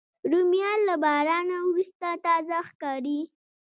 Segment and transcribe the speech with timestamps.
[0.31, 3.19] رومیان له باران وروسته تازه ښکاري